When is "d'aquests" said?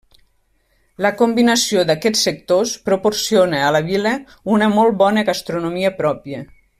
1.89-2.23